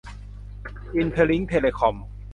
[0.95, 1.95] อินเตอร์ลิ้งค์ เทเลคอม